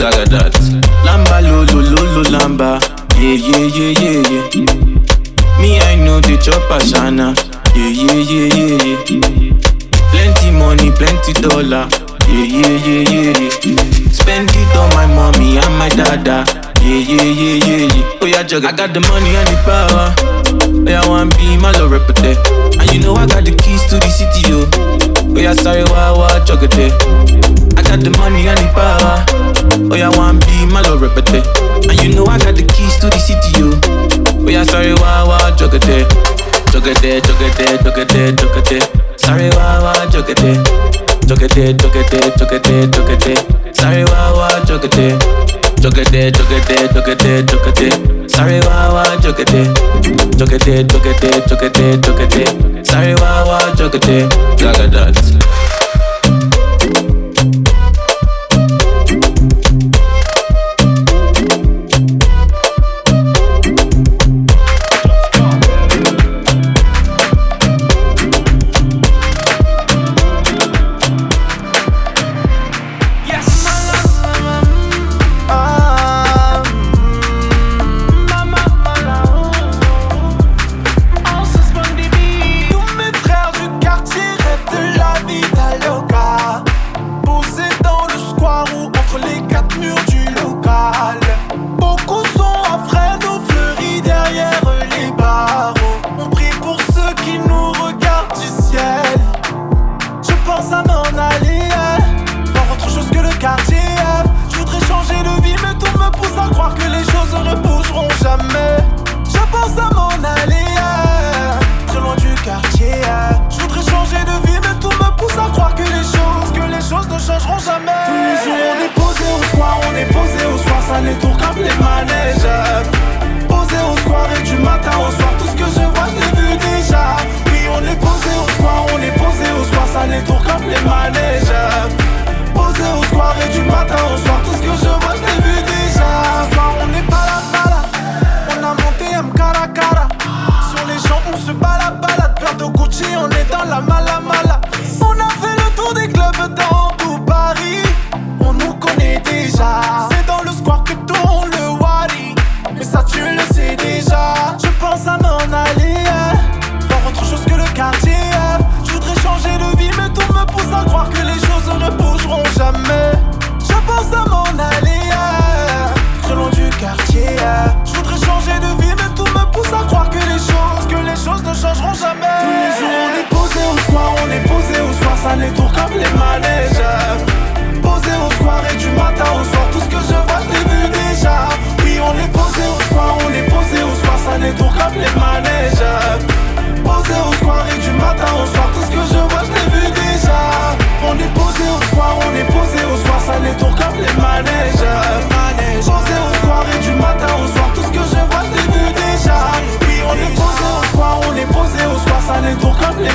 Like 0.00 0.24
that. 0.32 0.56
Lamba, 1.04 1.44
lo, 1.44 1.68
lo, 1.68 2.22
lamba. 2.32 2.80
Yeah, 3.20 3.36
yeah, 3.36 3.68
yeah, 3.76 3.92
yeah, 4.00 4.24
yeah. 4.56 5.60
Me, 5.60 5.80
I 5.80 5.96
know 5.96 6.20
the 6.20 6.40
chop 6.40 6.64
ashana. 6.72 7.36
Yeah, 7.76 7.92
yeah, 7.92 8.16
yeah, 8.24 8.48
yeah, 8.56 9.36
yeah. 9.36 9.45
Money, 10.66 10.90
plenty 10.90 11.32
dollar. 11.38 11.86
Yeah, 12.26 12.42
yeah, 12.42 12.74
yeah, 12.82 13.06
yeah. 13.06 14.10
Spend 14.10 14.50
it 14.50 14.74
on 14.74 14.90
my 14.98 15.06
mommy 15.06 15.62
and 15.62 15.74
my 15.78 15.88
dada. 15.88 16.42
Yeah, 16.82 17.06
yeah, 17.06 17.22
yeah, 17.22 17.54
yeah, 17.62 17.86
yeah. 17.86 18.18
Oh, 18.20 18.26
yeah, 18.26 18.42
jug. 18.42 18.64
I 18.64 18.72
got 18.74 18.92
the 18.92 18.98
money 19.06 19.30
and 19.38 19.46
the 19.46 19.54
power. 19.62 20.10
Oh, 20.10 20.90
yeah, 20.90 21.06
one 21.06 21.28
be 21.38 21.56
my 21.62 21.70
love 21.78 21.92
repeté. 21.94 22.34
And 22.82 22.90
you 22.90 22.98
know 22.98 23.14
I 23.14 23.26
got 23.30 23.44
the 23.44 23.54
keys 23.54 23.86
to 23.90 24.02
the 24.02 24.10
city, 24.10 24.50
yo. 24.50 24.66
Oh, 25.30 25.38
yeah, 25.38 25.54
sorry, 25.54 25.84
why, 25.86 26.10
why, 26.10 26.42
jug 26.44 26.58
I 26.58 27.82
got 27.86 28.02
the 28.02 28.10
money 28.18 28.50
and 28.50 28.58
the 28.58 28.66
power. 28.74 29.22
Oh, 29.86 29.94
yeah, 29.94 30.10
one 30.18 30.40
be 30.40 30.66
my 30.66 30.82
love 30.82 30.98
repeté. 30.98 31.46
And 31.86 32.02
you 32.02 32.10
know 32.12 32.26
I 32.26 32.38
got 32.42 32.58
the 32.58 32.66
keys 32.74 32.98
to 32.98 33.06
the 33.06 33.22
city, 33.22 33.54
yo. 33.54 33.70
Oh, 34.42 34.50
yeah, 34.50 34.64
sorry, 34.64 34.94
why, 34.98 35.22
why, 35.22 35.54
jug 35.54 35.74
it 35.74 35.82
there. 35.86 36.10
Jug 36.74 36.90
it 36.90 36.98
there, 36.98 37.20
jug 37.22 37.40
it 37.40 37.54
there, 37.54 37.78
jug 37.78 37.98
it 37.98 38.08
there, 38.10 38.32
jug 38.32 38.56
it 38.58 38.64
there. 38.66 39.05
Sorry, 39.26 39.50
jug 40.06 40.30
it 40.30 40.38
there. 40.38 40.62
Jug 41.26 41.42
it 41.42 41.50
there, 41.50 41.72
jug 41.74 41.96
it 41.96 42.10
there, 42.12 42.30
jug 42.38 42.52
it 42.52 42.62
there, 42.62 42.86
jug 42.86 43.10
it 43.10 43.18
there. 43.26 43.74
Sorry, 43.74 44.04
why, 44.04 44.30
why, 44.30 44.64
jug 44.64 44.84
it 44.84 44.92
there. 44.92 45.18
Jug 45.82 45.98
it 45.98 46.06
there, 46.12 46.30
jug 46.30 46.52
it 46.52 46.62
there, 46.68 46.86
jug 46.86 47.08
it 47.08 47.18
there, 47.18 47.42
it 47.66 47.74
there. 47.74 48.28
Sorry, 48.28 48.62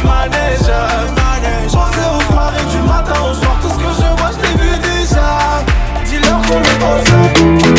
manèges. 0.03 0.71
Posé 1.71 2.05
au 2.15 2.21
soir 2.31 2.53
et 2.59 2.65
du 2.71 2.81
matin 2.87 3.19
au 3.29 3.33
soir, 3.33 3.57
tout 3.61 3.69
ce 3.69 3.75
que 3.75 3.91
je 4.01 4.21
vois, 4.21 4.31
je 4.33 4.39
l'ai 4.41 4.55
vu 4.61 4.71
déjà. 4.79 5.29
Dis-leur 6.05 6.41
qu'on 6.41 6.59
est 6.59 6.79
posé. 6.79 7.70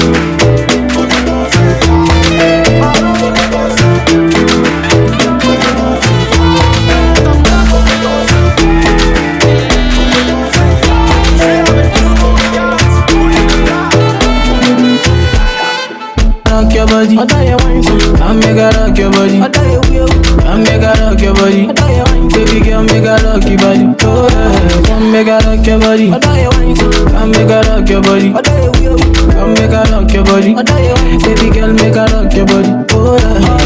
Rock 25.63 25.69
your 25.69 25.79
body. 25.79 26.13
I 26.13 26.19
tell 26.19 26.39
you 26.39 26.51
wine, 26.51 26.77
Come 26.77 27.31
make 27.31 27.49
her 27.49 27.63
rock 27.63 27.89
your 27.89 28.03
body. 28.03 28.33
I 28.35 28.43
tell 28.43 28.83
you 28.83 28.91
will. 28.91 28.99
Come 29.33 29.55
make 29.55 29.71
her 29.71 29.85
rock 29.93 30.13
your 30.13 30.25
body. 30.25 30.55
I 30.57 30.63
tell 30.63 30.83
you 30.83 30.95
wine, 30.95 31.19
baby 31.23 31.51
girl 31.55 31.73
make 31.73 31.95
her 31.95 32.07
rock 32.11 32.35
your 32.35 32.47
body. 32.47 32.73
Oh 32.91 33.19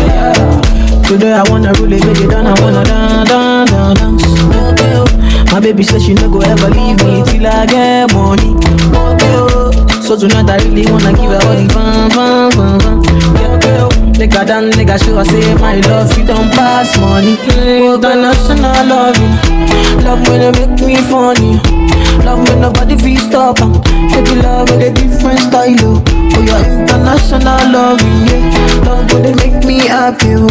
yeah. 0.04 0.34
Oh, 0.36 1.02
Today 1.08 1.32
I 1.32 1.42
wanna 1.48 1.72
make 1.80 2.04
it 2.04 2.28
down. 2.30 2.46
I 2.46 2.60
wanna 2.60 2.84
dance, 2.84 3.28
dance, 3.30 3.70
dance, 3.70 4.00
dance. 4.00 4.22
Oh. 4.28 5.52
My 5.52 5.60
baby 5.60 5.82
said 5.82 6.02
she 6.02 6.12
no 6.14 6.28
go 6.28 6.40
ever 6.40 6.68
leave 6.68 6.98
me 7.00 7.24
till 7.24 7.46
I 7.46 7.64
get 7.66 8.12
money. 8.12 8.52
Oh. 8.92 9.72
So 10.02 10.16
tonight 10.18 10.50
I 10.50 10.56
really 10.68 10.90
wanna 10.90 11.12
give 11.12 11.32
her 11.32 11.40
all 11.48 11.56
the 11.56 11.68
fun, 11.72 12.10
fun, 12.10 12.52
fun, 12.52 12.80
fun. 12.80 13.02
Yeah, 13.04 13.88
oh. 13.88 13.88
Nigga 14.20 14.46
done, 14.46 14.70
nigga 14.72 15.00
her 15.00 15.24
say 15.24 15.54
my 15.56 15.76
love, 15.88 16.16
you 16.18 16.26
don't 16.26 16.50
pass 16.52 16.98
money. 16.98 17.36
Mm, 17.36 17.94
international 17.94 18.86
loving, 18.86 20.04
love 20.04 20.20
when 20.28 20.40
they 20.40 20.66
make 20.66 20.80
me 20.80 20.96
funny. 20.96 21.85
Love 22.24 22.48
when 22.48 22.60
nobody 22.60 22.96
feel 22.96 23.18
stop 23.20 23.58
ah. 23.60 23.64
am. 23.64 23.72
Baby 24.12 24.40
love 24.42 24.70
with 24.70 24.82
a 24.82 24.90
different 24.92 25.38
style, 25.40 25.76
oh. 25.80 26.02
Oh, 26.36 26.42
yeah, 26.42 26.82
international 26.82 27.72
loving, 27.72 28.26
yeah. 28.26 28.84
Love 28.86 29.12
when 29.12 29.22
they 29.22 29.34
make 29.34 29.64
me 29.64 29.78
happy, 29.86 30.34
oh. 30.34 30.46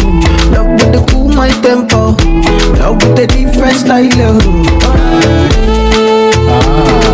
Love 0.52 0.80
they 0.92 1.04
cool 1.12 1.30
my 1.30 1.50
tempo. 1.62 2.16
Oh. 2.18 2.76
Love 2.80 2.98
with 2.98 3.20
a 3.20 3.28
different 3.28 3.78
style, 3.78 4.10
oh. 4.20 5.46
I 6.48 7.05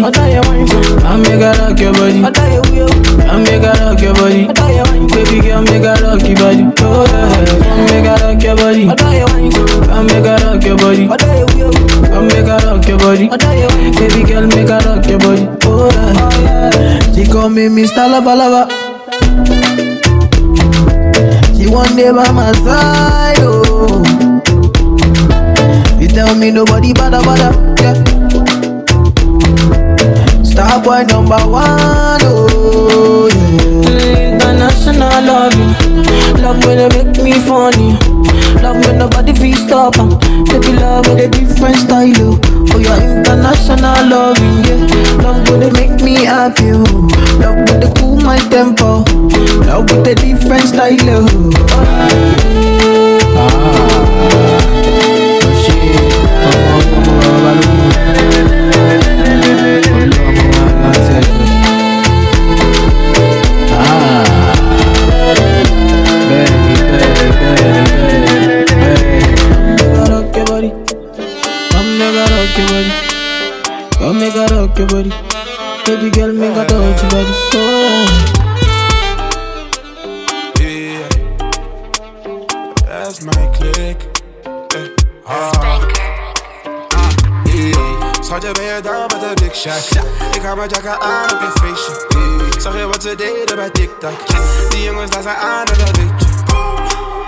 body. 0.00 0.04
I 0.04 0.10
tell 0.10 0.30
you 0.32 0.42
wine, 0.46 0.68
I 1.04 1.16
make 1.16 1.40
her 1.42 1.52
rock 1.58 1.78
your 1.80 1.92
body. 1.92 2.20
I 2.24 2.30
tell 2.30 2.50
you 2.52 2.62
will. 2.72 2.90
I 3.28 3.36
make 3.42 3.62
her 3.62 3.74
rock 3.84 4.00
your 4.00 4.14
body. 4.14 4.48
I 4.48 4.52
tell 4.52 4.72
you 4.72 4.84
wine, 4.88 5.06
baby 5.08 5.40
girl, 5.40 5.62
make 5.62 5.82
her 5.84 5.96
rock 6.02 6.22
your 6.26 6.36
body. 6.38 6.62
Oh 6.80 7.04
yeah, 7.08 7.68
I 7.68 7.84
make 7.88 8.06
her 8.06 8.16
rock 8.22 8.42
your 8.42 8.56
body. 8.56 8.88
I 8.88 8.94
tell 8.94 9.14
you 9.14 9.26
wine, 9.32 9.52
I 9.90 10.02
make 10.02 10.24
her 10.24 10.36
rock 10.44 10.64
your 10.64 10.76
body. 10.76 11.04
I 11.08 11.16
tell 11.16 11.38
you 11.38 11.46
will. 11.54 11.74
I 12.08 12.20
make 12.26 12.46
her 12.46 12.58
rock 12.66 12.86
your 12.88 12.98
body. 12.98 13.28
I 13.30 13.36
tell 13.36 13.56
you 13.58 13.68
wine, 13.68 13.92
baby 13.98 14.22
girl, 14.28 14.46
make 14.46 14.68
her 14.68 14.80
rock 14.86 15.06
your 15.06 15.18
body. 15.18 15.44
Oh 15.64 15.90
yeah, 16.42 17.00
she 17.14 17.24
call 17.26 17.48
me 17.48 17.66
Mr. 17.68 18.04
Lava 18.10 18.34
Lava. 18.34 18.62
She 21.56 21.66
one 21.66 21.96
day 21.96 22.10
by 22.12 22.30
my 22.32 22.52
side, 22.64 23.38
oh. 23.42 24.04
You 26.00 26.06
tell 26.08 26.34
me 26.36 26.50
nobody 26.52 26.92
bother 26.94 27.20
bother, 27.22 27.52
yeah. 27.82 27.94
Boy 30.88 31.04
number 31.04 31.36
one, 31.46 32.20
oh 32.24 33.28
yeah. 33.28 34.32
International 34.32 35.20
loving, 35.22 35.74
love 36.42 36.64
when 36.64 36.78
they 36.78 36.88
make 37.04 37.22
me 37.22 37.32
funny. 37.44 37.92
Love 38.62 38.78
when 38.86 38.96
nobody 38.98 39.34
feel 39.34 39.54
stop 39.56 39.98
am. 39.98 40.08
Baby 40.46 40.72
love 40.80 41.06
with 41.06 41.20
a 41.20 41.28
different 41.28 41.76
style, 41.76 42.10
oh. 42.20 42.40
Oh 42.72 42.78
yeah, 42.78 43.20
international 43.20 44.08
loving, 44.08 44.64
yeah. 44.64 45.22
Love 45.22 45.46
when 45.50 45.60
they 45.60 45.70
make 45.72 46.02
me 46.02 46.24
happy, 46.24 46.70
oh. 46.72 47.08
Love 47.38 47.68
when 47.68 47.80
they 47.80 47.92
cool 48.00 48.16
my 48.16 48.38
tempo. 48.48 49.04
Love 49.68 49.90
with 49.90 50.08
a 50.08 50.14
different 50.14 50.68
style, 50.68 50.96
oh. 51.04 51.52
rock 53.36 53.97
Baby 75.88 76.10
girl, 76.10 76.32
make 76.34 76.54
her 76.54 76.66
touch 76.66 77.00
your 77.00 77.10
body. 77.10 77.32
Oh. 77.54 78.04
Yeah, 80.60 81.08
that's 82.84 83.22
my 83.22 83.46
click. 83.56 83.96
Eh, 84.74 84.88
ah. 85.24 85.80
Yeah. 87.46 88.12
Schatje, 88.20 88.52
ben 88.52 88.64
je 88.64 88.80
down 88.82 89.06
met 89.14 89.22
een 89.22 89.34
big 89.34 89.56
shot? 89.56 89.96
Ik 90.34 90.42
ga 90.42 90.54
mijn 90.54 90.68
jacka 90.68 90.98
aan 90.98 91.32
op 91.32 91.40
je 91.40 91.50
feestje. 91.60 92.06
Yeah. 92.08 92.60
Zag 92.60 92.76
je 92.78 92.86
wat 92.86 93.02
ze 93.02 93.14
deden 93.14 93.56
bij 93.56 93.70
TikTok? 93.70 94.26
Die 94.70 94.82
jongens 94.82 95.10
daar 95.10 95.22
zijn 95.22 95.36
aan 95.36 95.66
en 95.66 95.78
dat 95.78 95.96
weet 95.96 96.12
je. 96.18 96.26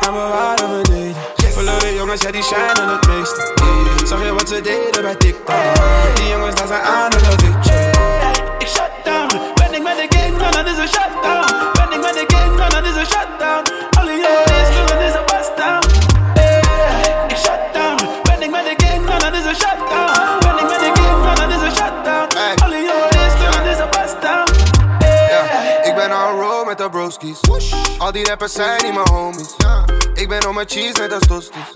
En 0.06 0.12
we 0.12 0.18
waren 0.18 0.82
beneden. 0.82 1.16
Verloren 1.36 1.94
jongens, 1.94 2.22
ja 2.22 2.30
die 2.30 2.42
shinen 2.42 2.88
het 2.88 3.06
meeste. 3.06 3.52
Yeah. 3.54 4.06
Zag 4.06 4.24
je 4.24 4.32
wat 4.32 4.48
ze 4.48 4.60
deden 4.60 5.02
bij 5.02 5.14
TikTok? 5.14 5.54
Die 6.14 6.28
jongens 6.28 6.54
daar 6.54 6.66
zijn 6.66 6.82
aan 6.82 7.10
en 7.10 7.22
dat 7.22 7.40
weet 7.42 7.64
je. 7.64 7.99
Is 10.70 10.78
a 10.78 10.86
shutdown. 10.86 12.00
Met 12.00 12.14
de 12.14 12.24
gang, 12.26 12.56
dan 12.56 12.74
het 12.74 12.86
is 12.86 12.96
een 12.96 13.06
shutdown. 13.06 13.89
Met 27.22 27.40
broskies. 27.40 27.98
Al 27.98 28.12
die 28.12 28.26
rappers 28.26 28.52
zijn 28.52 28.82
niet 28.82 28.94
mijn 28.94 29.08
homies. 29.08 29.54
Ik 30.14 30.28
ben 30.28 30.48
on 30.48 30.54
mijn 30.54 30.68
cheese 30.68 31.00
net 31.00 31.12
als 31.12 31.26
tosti's. 31.26 31.72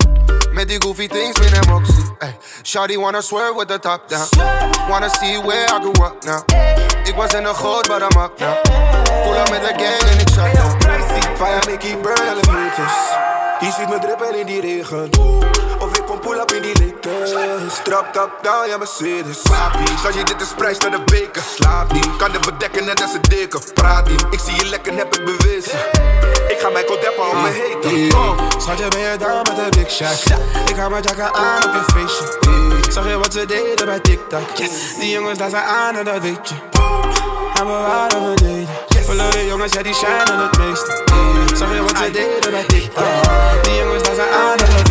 Met 0.53 0.69
die 0.69 0.83
goofy 0.83 1.09
things, 1.09 1.39
en 1.39 1.69
moxie. 1.69 2.15
Ay, 2.19 2.37
Shawty 2.63 2.97
wanna 2.97 3.21
swerve 3.21 3.55
with 3.57 3.69
the 3.69 3.79
top 3.79 4.09
down. 4.09 4.27
Wanna 4.89 5.09
see 5.09 5.41
where 5.41 5.65
I 5.65 5.81
grew 5.81 6.07
up 6.07 6.25
now. 6.25 6.43
Ik 7.05 7.15
was 7.15 7.33
in 7.33 7.43
de 7.43 7.55
goot, 7.55 7.87
but 7.87 8.01
I'm 8.01 8.23
up 8.23 8.39
now. 8.39 8.63
Pull 9.23 9.37
up 9.37 9.51
met 9.51 9.61
de 9.61 9.85
gang 9.85 10.11
en 10.11 10.21
ik 10.21 10.29
shut 10.29 10.55
down. 10.55 10.81
Fire 11.37 11.71
Mickey 11.71 12.01
burn 12.01 12.29
alle 12.29 12.53
meters. 12.53 13.33
Je 13.65 13.71
ziet 13.79 13.89
me 13.89 13.99
drippen 13.99 14.39
in 14.39 14.47
die 14.47 14.61
regen. 14.61 15.11
Of 15.79 15.97
ik 15.97 16.07
kom 16.07 16.21
pull 16.21 16.39
up 16.39 16.53
in 16.53 16.63
die 16.63 16.79
likken. 16.79 17.71
Strap 17.71 18.13
tap 18.13 18.31
down, 18.43 18.69
ja 18.69 18.77
Mercedes. 18.77 19.41
Slaap 19.43 19.79
niet, 19.79 20.07
als 20.07 20.15
je 20.15 20.25
dit 20.25 20.41
is 20.41 20.55
prijs 20.57 20.79
naar 20.79 20.91
de 20.91 21.03
beker. 21.05 21.43
Slaap 21.55 21.93
niet, 21.93 22.17
kan 22.17 22.33
het 22.33 22.47
bedekken 22.47 22.85
net 22.85 23.03
als 23.03 23.15
een 23.15 23.23
dikke. 23.23 23.59
Praat 23.75 24.09
niet, 24.09 24.25
ik 24.31 24.39
zie 24.39 24.55
je 24.55 24.65
lekker, 24.65 24.97
heb 24.97 25.17
ik 25.17 25.25
bewezen. 25.25 25.79
Ik 26.49 26.59
ga 26.61 26.69
Michael 26.69 27.01
Deppen 27.01 27.31
om 27.31 27.43
me 27.43 27.49
heten. 27.49 27.99
je 28.77 28.89
ben 28.89 29.01
je 29.01 29.17
daar 29.19 29.37
met 29.37 29.59
een 29.59 29.71
big 29.71 29.91
shack. 29.91 30.39
Ik 30.69 30.77
ga 30.77 30.89
mijn 30.89 31.03
jacken 31.03 31.35
aan 31.35 31.65
op 31.65 31.73
je 31.75 31.93
feestje. 31.93 32.93
Zag 32.93 33.09
je 33.09 33.17
wat 33.19 33.33
ze 33.33 33.47
deden 33.47 33.87
bij 33.87 34.01
TikTok? 34.01 34.57
Die 35.01 35.11
jongens 35.11 35.39
daar 35.39 35.51
zijn 35.51 35.65
aan 35.65 35.97
en 35.97 36.05
dat 36.05 36.19
weet 36.21 36.49
je. 36.49 36.55
En 37.55 37.67
we 37.67 37.73
waren. 37.73 38.94
Volle 39.05 39.47
jongens, 39.47 39.73
ja 39.73 39.83
die 39.83 39.95
shine 39.95 40.25
aan 40.25 40.41
het 40.41 40.59
meest 40.59 41.03
Zag 41.59 41.75
je 41.75 41.83
wat 41.83 41.99
ze 41.99 42.11
deden 42.11 42.51
bij 42.51 42.65
TikTok 42.65 43.65
Die 43.65 43.75
jongens, 43.75 44.03
daar 44.03 44.15
zijn 44.15 44.33
aan 44.33 44.84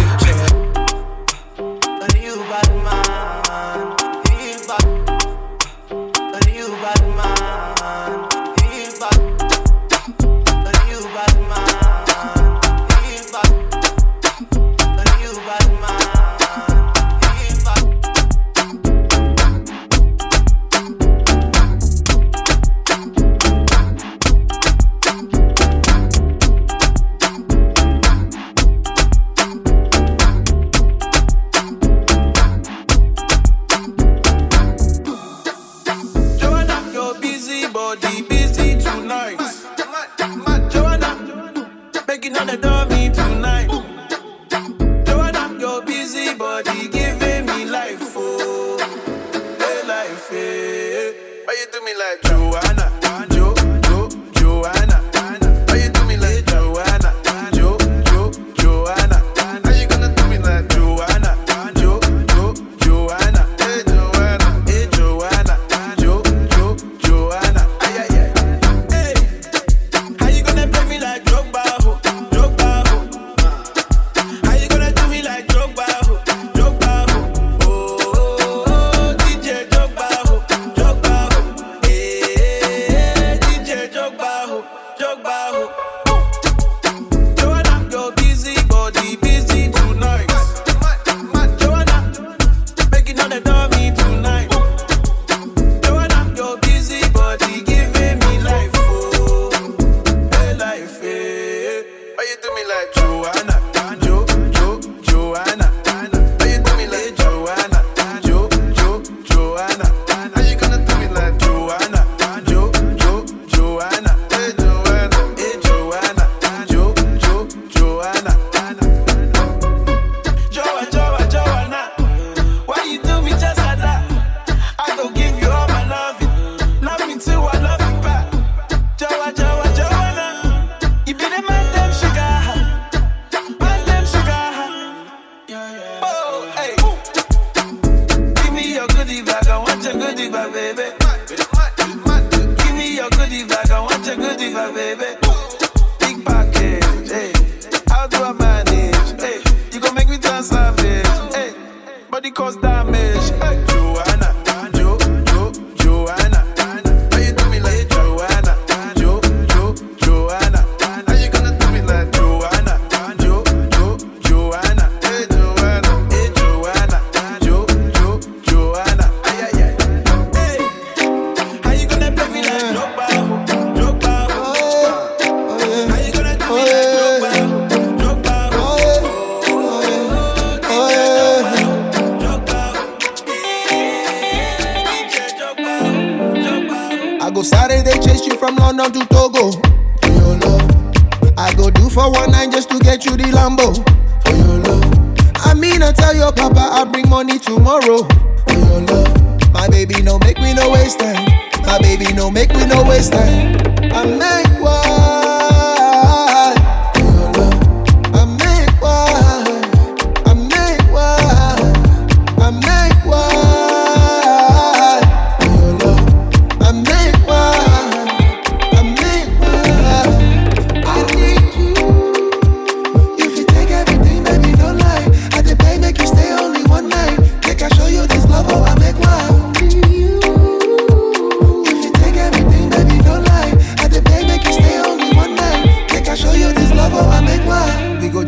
body. 46.36 47.03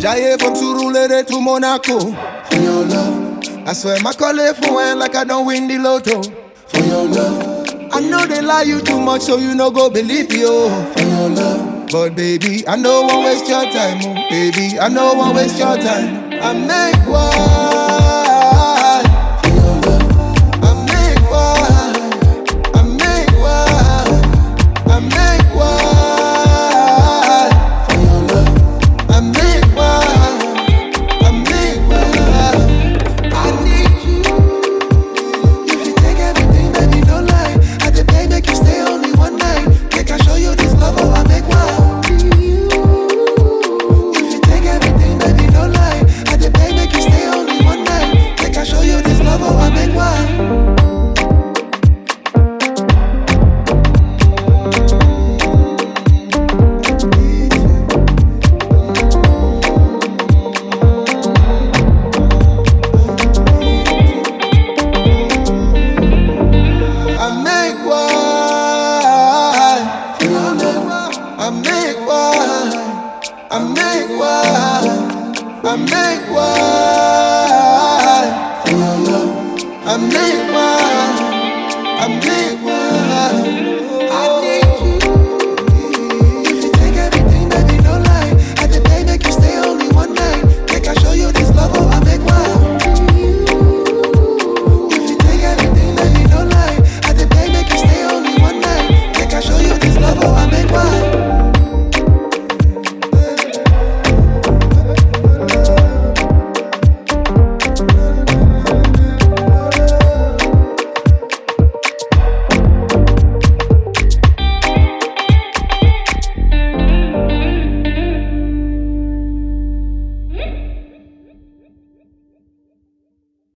Jaye 0.05 0.37
from 0.39 0.53
Surulere 0.53 1.25
to 1.25 1.41
Monaco. 1.41 1.97
For 1.99 2.61
your 2.61 2.85
love. 2.85 3.39
I 3.67 3.73
swear 3.73 3.99
my 4.03 4.13
call 4.13 4.37
for 4.53 4.75
when 4.75 4.99
like 4.99 5.15
I 5.15 5.23
don't 5.23 5.47
win 5.47 5.67
the 5.67 5.79
lotto. 5.79 6.21
For 6.67 6.79
your 6.83 7.05
love. 7.07 7.89
I 7.91 8.01
know 8.01 8.27
they 8.27 8.39
lie 8.39 8.61
you 8.61 8.81
too 8.81 9.01
much, 9.01 9.23
so 9.23 9.37
you 9.37 9.55
no 9.55 9.71
go 9.71 9.89
believe 9.89 10.31
you. 10.31 10.69
For 10.93 11.01
your 11.01 11.29
love. 11.29 11.89
But 11.89 12.15
baby, 12.15 12.67
I 12.67 12.75
know 12.75 13.07
I 13.09 13.25
waste 13.25 13.49
your 13.49 13.63
time, 13.63 13.97
oh. 14.03 14.29
baby. 14.29 14.77
I 14.77 14.89
know 14.89 15.19
I 15.19 15.33
waste 15.33 15.57
your 15.57 15.75
time. 15.75 16.33
I 16.39 16.53
make 16.53 17.07
one. 17.09 17.64